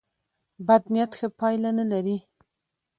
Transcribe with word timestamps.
بد 0.67 0.83
نیت 0.93 1.11
ښه 1.19 1.27
پایله 1.39 1.71
نه 1.79 1.85
لري. 1.91 2.17